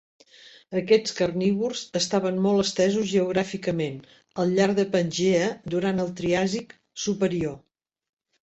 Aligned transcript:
Aquests 0.79 1.11
carnívors 1.17 1.83
estaven 1.99 2.39
molt 2.45 2.63
estesos 2.63 3.05
geogràficament, 3.11 3.99
al 4.45 4.57
llarg 4.57 4.75
de 4.81 4.87
Pangea, 4.97 5.53
durant 5.75 6.05
el 6.07 6.11
Triàsic 6.23 6.75
superior. 7.05 7.59